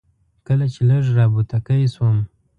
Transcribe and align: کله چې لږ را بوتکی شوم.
کله 0.47 0.65
چې 0.73 0.81
لږ 0.89 1.05
را 1.17 1.25
بوتکی 1.33 1.83
شوم. 1.93 2.17